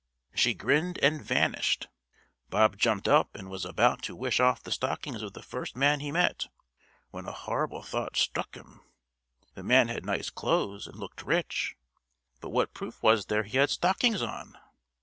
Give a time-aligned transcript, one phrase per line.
[0.33, 1.87] She grinned and vanished.
[2.49, 5.99] Bob jumped up and was about to wish off the stockings of the first man
[5.99, 6.47] he met,
[7.11, 8.81] when a horrible thought struck him.
[9.53, 11.75] The man had nice clothes and looked rich,
[12.39, 14.57] but what proof was there he had stockings on?